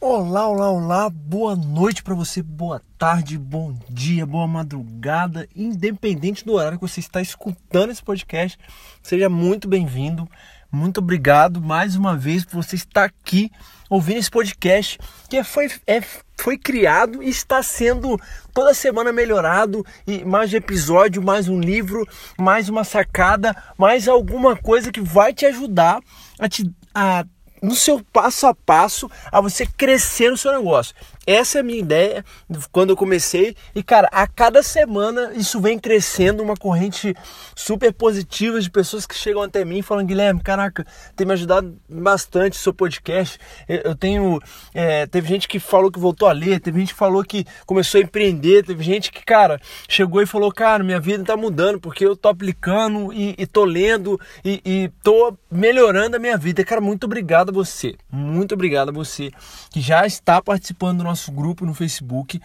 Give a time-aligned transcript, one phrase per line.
[0.00, 6.52] Olá, olá, olá, boa noite para você, boa tarde, bom dia, boa madrugada, independente do
[6.52, 8.56] horário que você está escutando esse podcast,
[9.02, 10.30] seja muito bem-vindo,
[10.70, 13.50] muito obrigado mais uma vez por você estar aqui
[13.90, 16.00] ouvindo esse podcast que foi, é,
[16.40, 18.16] foi criado e está sendo
[18.54, 22.06] toda semana melhorado e mais episódio, mais um livro,
[22.38, 25.98] mais uma sacada, mais alguma coisa que vai te ajudar
[26.38, 27.24] a te a
[27.62, 30.94] no seu passo a passo a você crescer no seu negócio.
[31.28, 32.24] Essa é a minha ideia
[32.72, 37.14] quando eu comecei e cara, a cada semana isso vem crescendo, uma corrente
[37.54, 42.58] super positiva de pessoas que chegam até mim falando Guilherme, caraca, tem me ajudado bastante
[42.58, 43.38] o seu podcast.
[43.68, 44.40] Eu tenho,
[44.72, 48.00] é, teve gente que falou que voltou a ler, teve gente que falou que começou
[48.00, 52.06] a empreender, teve gente que cara chegou e falou, cara, minha vida tá mudando porque
[52.06, 56.64] eu tô aplicando e, e tô lendo e, e tô melhorando a minha vida.
[56.64, 59.30] Cara, muito obrigado a você, muito obrigado a você
[59.70, 62.40] que já está participando do nosso nosso grupo no Facebook,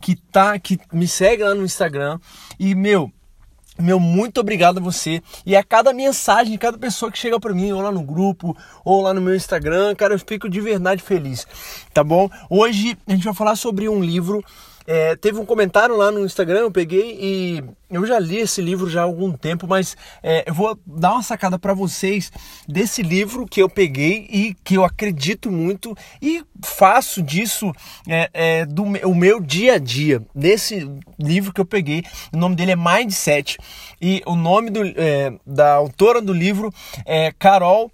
[0.00, 2.18] que tá que me segue lá no Instagram
[2.58, 3.10] e meu,
[3.80, 5.22] meu, muito obrigado a você.
[5.46, 9.02] E a cada mensagem, cada pessoa que chega para mim, ou lá no grupo, ou
[9.02, 11.46] lá no meu Instagram, cara, eu fico de verdade feliz,
[11.94, 12.28] tá bom?
[12.50, 14.44] Hoje a gente vai falar sobre um livro
[14.90, 18.88] é, teve um comentário lá no Instagram, eu peguei e eu já li esse livro
[18.88, 22.32] já há algum tempo, mas é, eu vou dar uma sacada para vocês
[22.66, 27.70] desse livro que eu peguei e que eu acredito muito e faço disso
[28.08, 30.22] é, é, do o meu dia a dia.
[30.34, 32.02] Desse livro que eu peguei,
[32.32, 33.58] o nome dele é Mindset
[34.00, 36.72] e o nome do, é, da autora do livro
[37.04, 37.92] é Carol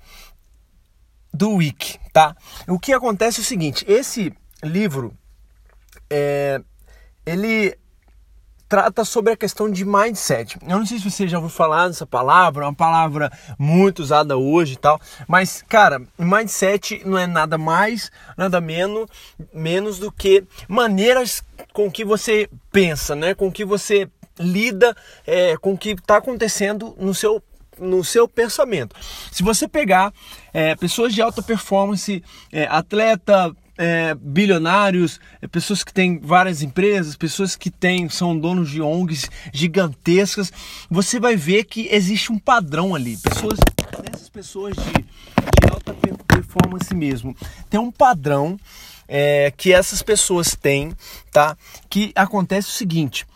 [1.33, 2.36] Dweck, tá?
[2.69, 5.12] O que acontece é o seguinte, esse livro
[6.08, 6.61] é,
[7.27, 7.77] ele
[8.69, 10.58] trata sobre a questão de mindset.
[10.67, 14.36] Eu não sei se você já ouviu falar dessa palavra, é uma palavra muito usada
[14.36, 19.08] hoje e tal, mas cara, mindset não é nada mais, nada menos,
[19.52, 23.34] menos do que maneiras com que você pensa, né?
[23.34, 24.08] Com que você
[24.39, 27.42] lida é, com o que está acontecendo no seu
[27.79, 28.95] no seu pensamento.
[29.33, 30.13] Se você pegar
[30.52, 37.17] é, pessoas de alta performance, é, atleta, é, bilionários, é, pessoas que têm várias empresas,
[37.17, 40.52] pessoas que têm, são donos de ONGs gigantescas,
[40.90, 43.17] você vai ver que existe um padrão ali.
[43.17, 43.58] Pessoas,
[44.33, 45.95] pessoas de, de alta
[46.27, 47.36] performance mesmo,
[47.70, 48.58] tem um padrão
[49.07, 50.92] é, que essas pessoas têm,
[51.30, 51.57] tá?
[51.89, 53.27] Que acontece o seguinte: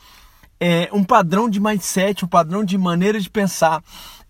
[0.60, 3.82] é um padrão de mindset, um padrão de maneira de pensar,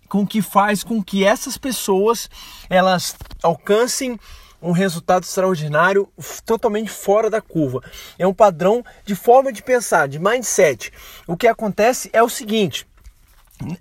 [0.07, 2.29] com que faz com que essas pessoas
[2.69, 4.19] elas alcancem
[4.61, 6.09] um resultado extraordinário
[6.45, 7.81] totalmente fora da curva.
[8.17, 10.91] É um padrão de forma de pensar, de mindset.
[11.27, 12.85] O que acontece é o seguinte: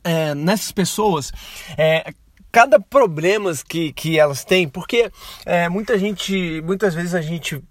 [0.04, 1.32] é, nessas pessoas,
[1.76, 2.12] é,
[2.50, 5.10] cada problema que, que elas têm, porque
[5.44, 7.62] é, muita gente, muitas vezes a gente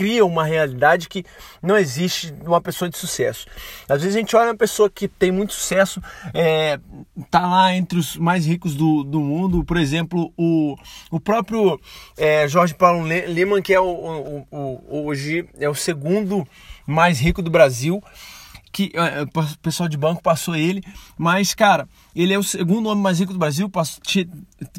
[0.00, 1.26] cria uma realidade que
[1.62, 3.46] não existe uma pessoa de sucesso.
[3.86, 6.00] Às vezes a gente olha uma pessoa que tem muito sucesso,
[6.32, 6.80] é,
[7.30, 10.74] tá lá entre os mais ricos do, do mundo, por exemplo, o,
[11.10, 11.78] o próprio
[12.16, 16.48] é, Jorge Paulo Lehmann, que é o, o, o, hoje é o segundo
[16.86, 18.02] mais rico do Brasil,
[18.72, 20.82] que é, o pessoal de banco passou ele,
[21.18, 24.02] mas cara, ele é o segundo homem mais rico do Brasil, passou,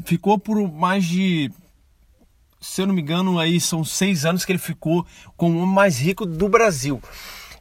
[0.04, 1.48] ficou por mais de
[2.62, 5.04] se eu não me engano, aí são seis anos que ele ficou
[5.36, 7.02] como o mais rico do Brasil.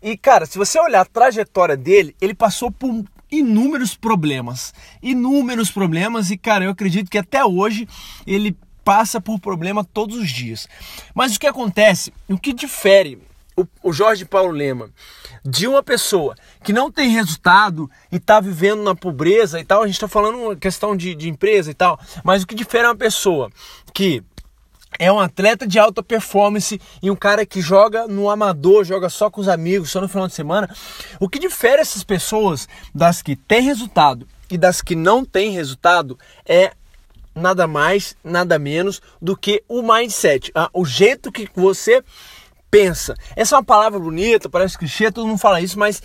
[0.01, 6.29] E cara, se você olhar a trajetória dele, ele passou por inúmeros problemas, inúmeros problemas
[6.29, 7.88] e cara, eu acredito que até hoje
[8.28, 10.67] ele passa por problema todos os dias.
[11.16, 13.19] Mas o que acontece, o que difere
[13.56, 14.89] o, o Jorge Paulo Lema
[15.44, 19.88] de uma pessoa que não tem resultado e está vivendo na pobreza e tal, a
[19.88, 22.89] gente está falando uma questão de, de empresa e tal, mas o que difere é
[22.89, 23.50] uma pessoa
[23.94, 24.23] que
[25.01, 29.31] é um atleta de alta performance e um cara que joga no amador, joga só
[29.31, 30.69] com os amigos, só no final de semana.
[31.19, 36.19] O que difere essas pessoas das que têm resultado e das que não têm resultado
[36.45, 36.73] é
[37.34, 42.03] nada mais, nada menos do que o mindset, o jeito que você
[42.69, 43.15] pensa.
[43.36, 46.00] Essa é uma palavra bonita, parece clichê, todo mundo fala isso, mas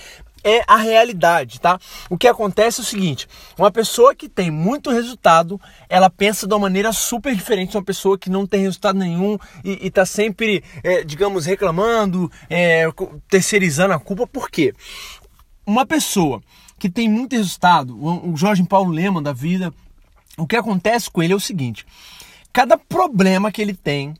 [0.46, 1.76] é a realidade, tá?
[2.08, 3.28] O que acontece é o seguinte:
[3.58, 7.84] uma pessoa que tem muito resultado, ela pensa de uma maneira super diferente de uma
[7.84, 12.84] pessoa que não tem resultado nenhum e está sempre, é, digamos, reclamando, é,
[13.28, 14.25] terceirizando a culpa.
[14.25, 14.72] Por quê?
[15.66, 16.40] Uma pessoa
[16.78, 19.75] que tem muito resultado, o Jorge Paulo Lema da vida,
[20.38, 21.84] o que acontece com ele é o seguinte:
[22.52, 24.14] cada problema que ele tem,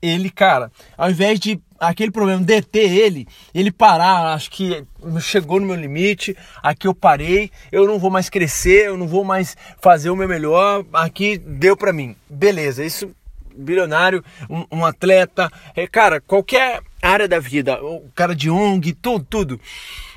[0.00, 4.84] ele, cara, ao invés de aquele problema deter ele, ele parar, acho que
[5.20, 9.24] chegou no meu limite, aqui eu parei, eu não vou mais crescer, eu não vou
[9.24, 12.16] mais fazer o meu melhor, aqui deu para mim.
[12.28, 13.10] Beleza, isso
[13.56, 19.24] bilionário, um, um atleta, é, cara, qualquer área da vida, o cara de ONG, tudo,
[19.24, 19.60] tudo.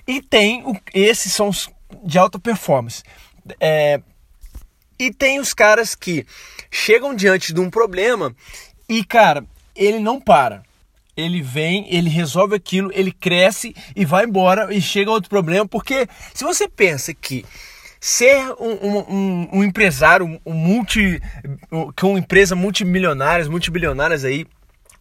[0.07, 1.69] E tem, o, esses são os
[2.03, 3.03] de alta performance.
[3.59, 4.01] É,
[4.99, 6.25] e tem os caras que
[6.69, 8.35] chegam diante de um problema
[8.87, 9.43] e, cara,
[9.75, 10.63] ele não para.
[11.15, 15.67] Ele vem, ele resolve aquilo, ele cresce e vai embora e chega outro problema.
[15.67, 17.45] Porque se você pensa que
[17.99, 21.21] ser um, um, um empresário, um multi,
[21.99, 24.47] com empresa multimilionárias, multibilionárias aí,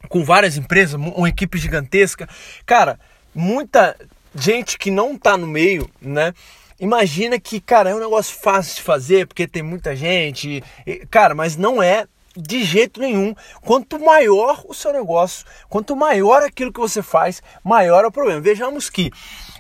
[0.09, 2.29] com várias empresas, uma equipe gigantesca,
[2.67, 2.99] cara,
[3.35, 3.97] muita
[4.35, 6.35] gente que não tá no meio, né?
[6.79, 10.63] Imagina que, cara, é um negócio fácil de fazer porque tem muita gente,
[11.11, 12.07] cara, mas não é
[12.41, 13.35] de jeito nenhum.
[13.63, 18.41] Quanto maior o seu negócio, quanto maior aquilo que você faz, maior é o problema.
[18.41, 19.11] Vejamos que,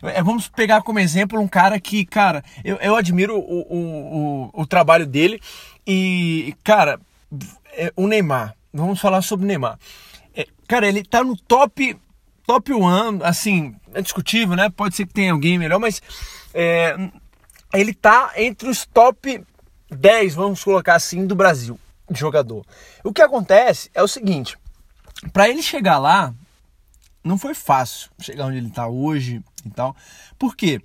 [0.02, 4.62] é, vamos pegar como exemplo um cara que, cara, eu, eu admiro o, o, o,
[4.62, 5.40] o trabalho dele
[5.86, 7.00] e, cara,
[7.72, 8.54] é, o Neymar.
[8.72, 9.78] Vamos falar sobre o Neymar.
[10.34, 11.96] É, cara, ele tá no top
[12.46, 14.68] top 1, assim, é discutível, né?
[14.70, 16.02] Pode ser que tenha alguém melhor, mas
[16.52, 16.96] é,
[17.72, 19.44] ele tá entre os top
[19.88, 21.78] 10, vamos colocar assim, do Brasil,
[22.10, 22.64] de jogador.
[23.04, 24.58] O que acontece é o seguinte,
[25.32, 26.34] para ele chegar lá,
[27.22, 29.94] não foi fácil chegar onde ele está hoje e tal.
[30.38, 30.80] Por quê?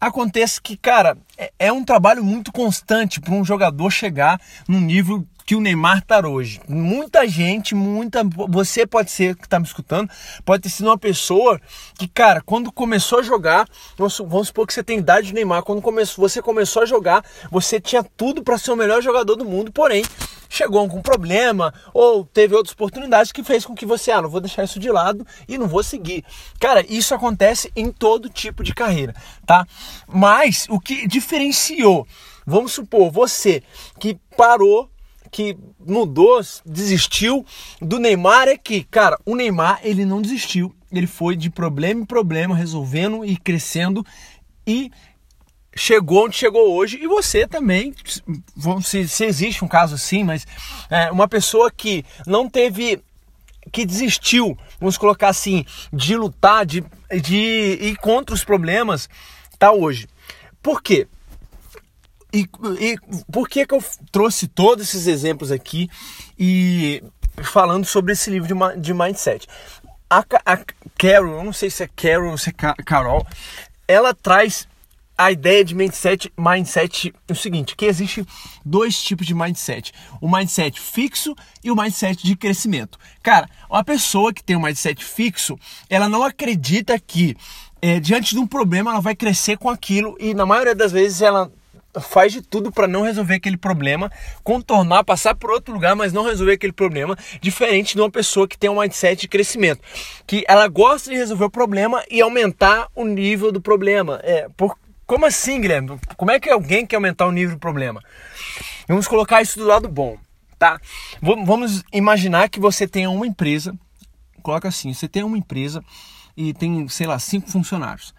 [0.00, 5.26] Acontece que, cara, é, é um trabalho muito constante para um jogador chegar num nível
[5.44, 6.60] que o Neymar está hoje.
[6.66, 8.22] Muita gente, muita.
[8.48, 10.08] Você pode ser que está me escutando,
[10.42, 11.60] pode ter sido uma pessoa
[11.98, 13.68] que, cara, quando começou a jogar,
[13.98, 17.24] vamos, vamos supor que você tem idade de Neymar, quando começou, você começou a jogar,
[17.50, 20.02] você tinha tudo para ser o melhor jogador do mundo, porém
[20.50, 24.28] chegou com um problema ou teve outras oportunidades que fez com que você, ah, não
[24.28, 26.24] vou deixar isso de lado e não vou seguir.
[26.58, 29.14] Cara, isso acontece em todo tipo de carreira,
[29.46, 29.66] tá?
[30.06, 32.06] Mas o que diferenciou,
[32.44, 33.62] vamos supor, você
[33.98, 34.90] que parou
[35.30, 37.46] que mudou, desistiu
[37.80, 42.04] do Neymar é que, cara, o Neymar ele não desistiu, ele foi de problema em
[42.04, 44.04] problema, resolvendo e crescendo
[44.66, 44.90] e
[45.74, 47.94] chegou onde chegou hoje e você também,
[48.82, 50.46] se, se existe um caso assim, mas
[50.88, 53.02] é, uma pessoa que não teve
[53.70, 56.82] que desistiu, vamos colocar assim, de lutar, de,
[57.22, 59.08] de ir contra os problemas,
[59.58, 60.08] tá hoje.
[60.62, 61.06] Por quê?
[62.32, 62.48] E,
[62.80, 62.96] e
[63.30, 65.90] por que, que eu trouxe todos esses exemplos aqui
[66.38, 67.02] e
[67.42, 69.46] falando sobre esse livro de, de mindset?
[70.08, 70.58] A, a
[70.98, 72.52] Carol, eu não sei se é Carol ou se é
[72.84, 73.26] Carol,
[73.86, 74.66] ela traz
[75.20, 78.24] a ideia de mindset, mindset é o seguinte, que existe
[78.64, 82.98] dois tipos de mindset, o mindset fixo e o mindset de crescimento.
[83.22, 85.58] Cara, uma pessoa que tem um mindset fixo,
[85.90, 87.36] ela não acredita que
[87.82, 91.20] é, diante de um problema ela vai crescer com aquilo e na maioria das vezes
[91.20, 91.52] ela
[92.00, 94.10] faz de tudo para não resolver aquele problema,
[94.42, 98.56] contornar, passar por outro lugar, mas não resolver aquele problema, diferente de uma pessoa que
[98.56, 99.82] tem um mindset de crescimento,
[100.26, 104.18] que ela gosta de resolver o problema e aumentar o nível do problema.
[104.22, 104.78] É, por,
[105.10, 105.98] como assim, Guilherme?
[106.16, 108.00] Como é que alguém quer aumentar o nível do problema?
[108.86, 110.16] Vamos colocar isso do lado bom,
[110.56, 110.80] tá?
[111.20, 113.74] Vamos imaginar que você tenha uma empresa,
[114.40, 115.82] coloca assim, você tem uma empresa
[116.36, 118.14] e tem, sei lá, cinco funcionários,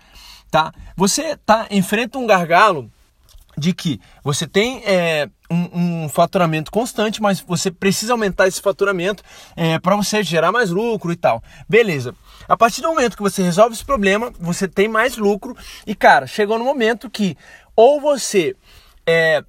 [0.51, 0.73] tá?
[0.97, 2.91] Você tá enfrenta um gargalo
[3.57, 9.23] de que você tem é, um, um, faturamento constante, mas você precisa aumentar esse faturamento
[9.55, 11.41] é, para você gerar mais lucro e tal.
[11.69, 12.13] Beleza.
[12.51, 15.55] A partir do momento que você resolve esse problema, você tem mais lucro.
[15.87, 17.37] E, cara, chegou no momento que
[17.73, 18.57] ou você
[19.07, 19.41] é,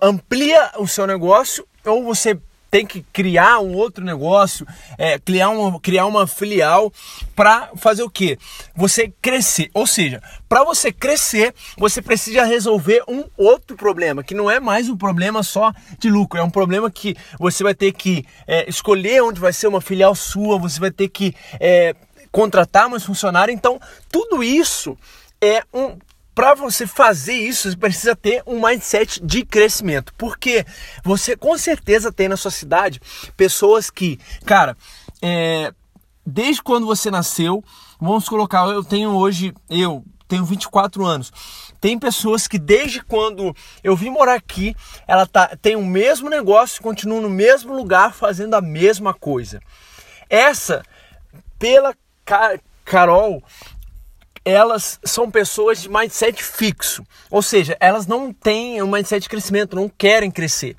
[0.00, 5.80] amplia o seu negócio ou você tem que criar um outro negócio, é, criar, uma,
[5.80, 6.92] criar uma filial
[7.34, 8.38] para fazer o que?
[8.74, 9.70] Você crescer.
[9.72, 14.88] Ou seja, para você crescer, você precisa resolver um outro problema, que não é mais
[14.88, 19.22] um problema só de lucro, é um problema que você vai ter que é, escolher
[19.22, 21.94] onde vai ser uma filial sua, você vai ter que é,
[22.30, 23.52] contratar mais funcionário.
[23.52, 24.96] Então, tudo isso
[25.40, 25.96] é um
[26.38, 30.14] para você fazer isso, você precisa ter um mindset de crescimento.
[30.16, 30.64] Porque
[31.02, 33.00] você com certeza tem na sua cidade
[33.36, 34.76] pessoas que, cara,
[35.20, 35.74] é,
[36.24, 37.64] desde quando você nasceu,
[38.00, 41.32] vamos colocar, eu tenho hoje, eu tenho 24 anos.
[41.80, 43.52] Tem pessoas que desde quando
[43.82, 44.76] eu vim morar aqui,
[45.08, 49.58] ela tá, tem o mesmo negócio, continua no mesmo lugar fazendo a mesma coisa.
[50.30, 50.84] Essa,
[51.58, 51.96] pela
[52.84, 53.42] Carol,
[54.48, 57.04] elas são pessoas de mindset fixo.
[57.30, 60.76] Ou seja, elas não têm um mindset de crescimento, não querem crescer.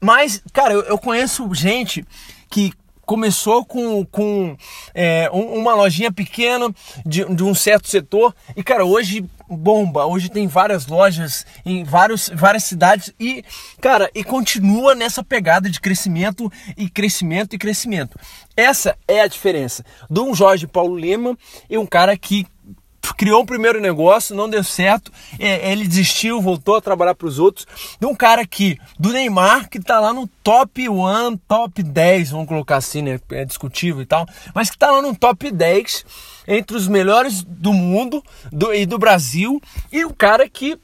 [0.00, 2.04] Mas, cara, eu, eu conheço gente
[2.50, 2.72] que
[3.04, 4.56] começou com, com
[4.94, 6.72] é, uma lojinha pequena
[7.04, 10.06] de, de, um certo setor e, cara, hoje bomba.
[10.06, 13.44] Hoje tem várias lojas em vários, várias cidades e,
[13.80, 18.18] cara, e continua nessa pegada de crescimento e crescimento e crescimento.
[18.56, 21.36] Essa é a diferença de um Jorge Paulo Lima
[21.68, 22.46] e um cara que
[23.16, 27.38] criou o primeiro negócio, não deu certo, é, ele desistiu, voltou a trabalhar para os
[27.38, 27.66] outros.
[28.00, 32.48] De um cara aqui, do Neymar, que está lá no top 1, top 10, vamos
[32.48, 33.20] colocar assim, né?
[33.30, 36.04] É discutível e tal, mas que está lá no top 10
[36.46, 39.60] entre os melhores do mundo do, e do Brasil.
[39.90, 40.78] E o cara que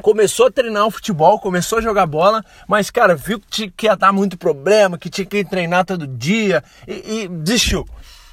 [0.00, 3.96] começou a treinar o futebol, começou a jogar bola, mas, cara, viu que, que ia
[3.96, 7.86] dar muito problema, que tinha que treinar todo dia e, e desistiu.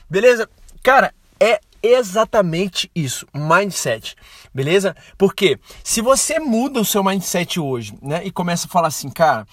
[0.10, 0.50] Beleza?
[0.82, 4.16] Cara, é exatamente isso, mindset,
[4.54, 4.96] beleza?
[5.18, 9.46] Porque se você muda o seu mindset hoje, né, e começa a falar assim, cara,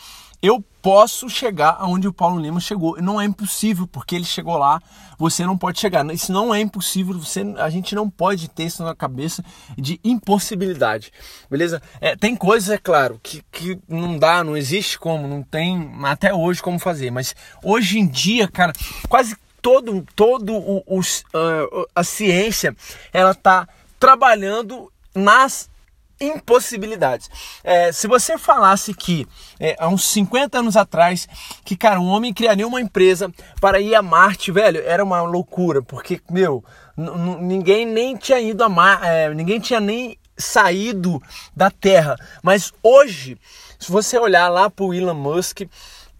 [0.42, 2.96] eu posso chegar aonde o Paulo Lima chegou.
[3.02, 4.80] Não é impossível, porque ele chegou lá,
[5.18, 6.06] você não pode chegar.
[6.14, 9.44] Isso não é impossível, você, a gente não pode ter isso na cabeça
[9.76, 11.12] de impossibilidade,
[11.50, 11.82] beleza?
[12.00, 16.32] É, tem coisas, é claro, que, que não dá, não existe como, não tem até
[16.32, 18.72] hoje como fazer, mas hoje em dia, cara,
[19.08, 22.76] quase todo, todo o, o, uh, a ciência
[23.12, 23.68] ela está
[23.98, 25.68] trabalhando nas
[26.20, 27.28] impossibilidades.
[27.64, 29.26] É, se você falasse que
[29.58, 31.28] é, há uns 50 anos atrás
[31.64, 33.28] que cara um homem criaria uma empresa
[33.60, 36.64] para ir a Marte, velho, era uma loucura, porque meu,
[37.40, 41.20] ninguém nem tinha ido a Marte, é, ninguém tinha nem saído
[41.56, 42.16] da Terra.
[42.40, 43.36] Mas hoje,
[43.80, 45.62] se você olhar lá para o Elon Musk,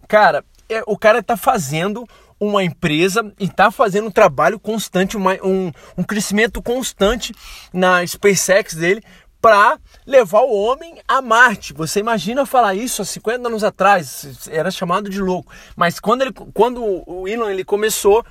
[0.05, 2.05] cara, é, o cara está fazendo
[2.39, 7.33] uma empresa e está fazendo um trabalho constante, uma, um, um crescimento constante
[7.73, 9.03] na SpaceX dele
[9.41, 11.73] para levar o homem a Marte.
[11.73, 15.51] Você imagina falar isso há 50 anos atrás, era chamado de louco.
[15.75, 18.25] Mas quando, ele, quando o Elon ele começou,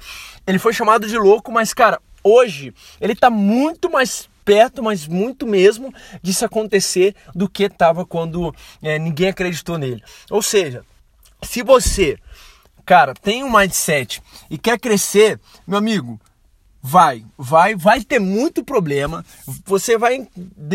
[0.47, 5.47] ele foi chamado de louco, mas cara, hoje ele está muito mais perto, mas muito
[5.47, 10.03] mesmo disso acontecer do que estava quando é, ninguém acreditou nele.
[10.31, 10.85] Ou seja,
[11.43, 12.17] se você
[12.87, 16.21] cara, tem um mindset e quer crescer, meu amigo,
[16.81, 19.25] vai, vai, vai ter muito problema.
[19.65, 20.29] Você vai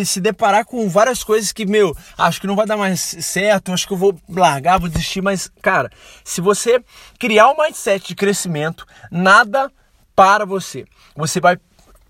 [0.05, 3.87] se deparar com várias coisas que, meu, acho que não vai dar mais certo, acho
[3.87, 5.89] que eu vou largar, vou desistir, mas, cara,
[6.21, 6.83] se você
[7.17, 9.71] criar um mindset de crescimento, nada
[10.13, 10.85] para você.
[11.15, 11.57] Você vai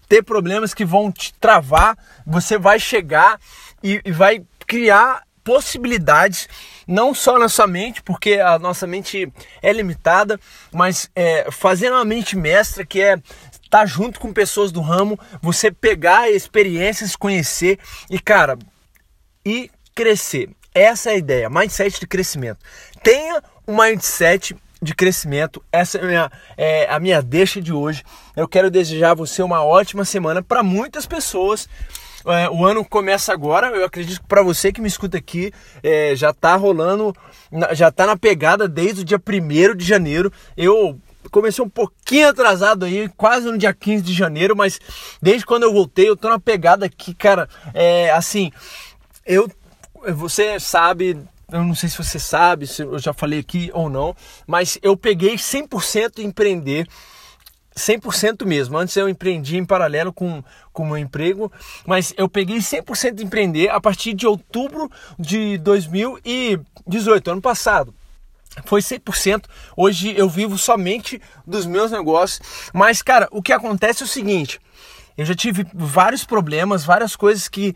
[0.10, 3.40] ter problemas que vão te travar, você vai chegar
[3.84, 6.48] e, e vai criar possibilidades
[6.88, 9.32] não só na sua mente, porque a nossa mente
[9.62, 10.40] é limitada,
[10.72, 15.20] mas é, fazendo uma mente mestra, que é estar tá junto com pessoas do ramo,
[15.42, 17.80] você pegar experiências, conhecer
[18.10, 18.58] e, cara,
[19.46, 20.50] e crescer.
[20.74, 22.60] Essa é a ideia, mindset de crescimento.
[23.04, 25.64] Tenha um mindset de crescimento.
[25.72, 28.04] Essa é a minha, é a minha deixa de hoje.
[28.36, 31.70] Eu quero desejar a você uma ótima semana para muitas pessoas.
[32.26, 33.68] É, o ano começa agora.
[33.68, 35.52] Eu acredito que para você que me escuta aqui,
[35.84, 37.16] é, já tá rolando,
[37.74, 40.32] já tá na pegada desde o dia 1 de janeiro.
[40.56, 41.00] Eu
[41.30, 44.80] comecei um pouquinho atrasado aí, quase no dia 15 de janeiro, mas
[45.22, 47.48] desde quando eu voltei, eu tô na pegada aqui, cara.
[47.74, 48.52] É assim,
[49.26, 49.50] eu.
[50.16, 51.16] Você sabe,
[51.52, 54.16] eu não sei se você sabe, se eu já falei aqui ou não,
[54.48, 56.88] mas eu peguei 100% empreender
[57.82, 58.78] 100% mesmo.
[58.78, 61.52] Antes eu empreendi em paralelo com o meu emprego,
[61.86, 67.94] mas eu peguei 100% de empreender a partir de outubro de 2018, ano passado.
[68.66, 69.46] Foi 100%.
[69.78, 72.42] Hoje eu vivo somente dos meus negócios.
[72.74, 74.60] Mas, cara, o que acontece é o seguinte:
[75.18, 77.74] eu já tive vários problemas, várias coisas que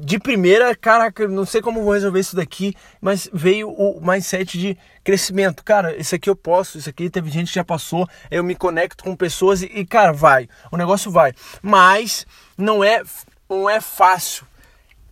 [0.00, 4.76] de primeira, caraca, não sei como vou resolver isso daqui, mas veio o mindset de
[5.04, 5.64] crescimento.
[5.64, 9.04] Cara, isso aqui eu posso, isso aqui teve gente que já passou, eu me conecto
[9.04, 11.32] com pessoas e, cara, vai, o negócio vai.
[11.62, 12.26] Mas
[12.56, 13.02] não é
[13.48, 14.46] não é fácil.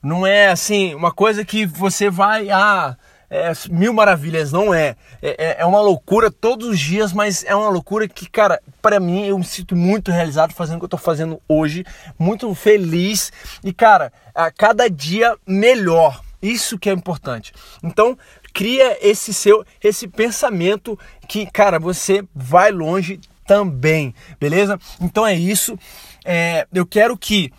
[0.02, 2.97] Não é assim, uma coisa que você vai, ah,
[3.31, 4.97] é, mil maravilhas, não é.
[5.23, 5.37] é.
[5.39, 5.57] é.
[5.61, 9.39] É uma loucura todos os dias, mas é uma loucura que, cara, para mim eu
[9.39, 11.85] me sinto muito realizado fazendo o que eu tô fazendo hoje,
[12.19, 13.33] muito feliz
[13.63, 16.21] e, cara, a cada dia melhor.
[16.43, 17.53] Isso que é importante.
[17.83, 18.19] Então,
[18.53, 24.79] cria esse seu esse pensamento que, cara, você vai longe também, beleza?
[25.01, 25.79] Então é isso.
[26.25, 27.53] É, eu quero que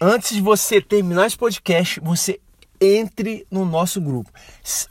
[0.00, 2.40] antes de você terminar esse podcast, você
[2.80, 4.30] entre no nosso grupo.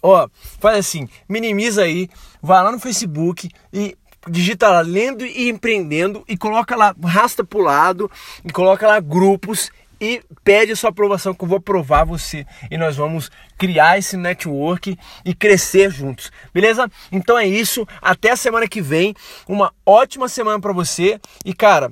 [0.01, 0.27] Ó,
[0.59, 2.09] faz assim, minimiza aí,
[2.41, 7.59] vai lá no Facebook e digita lá lendo e empreendendo e coloca lá, rasta pro
[7.59, 8.09] lado
[8.43, 12.77] e coloca lá grupos e pede a sua aprovação que eu vou aprovar você e
[12.77, 16.31] nós vamos criar esse network e crescer juntos.
[16.53, 16.89] Beleza?
[17.11, 19.15] Então é isso, até a semana que vem.
[19.47, 21.91] Uma ótima semana para você e cara,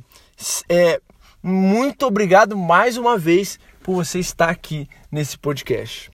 [0.69, 0.99] é
[1.41, 6.11] muito obrigado mais uma vez por você estar aqui nesse podcast.